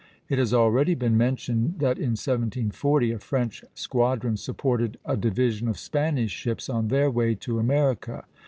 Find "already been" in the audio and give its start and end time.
0.51-1.15